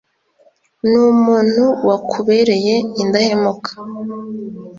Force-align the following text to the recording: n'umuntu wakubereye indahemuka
n'umuntu 0.89 1.63
wakubereye 1.87 2.75
indahemuka 3.03 3.71